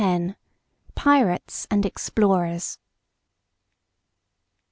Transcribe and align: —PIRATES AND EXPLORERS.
—PIRATES 0.95 1.67
AND 1.69 1.85
EXPLORERS. 1.85 2.79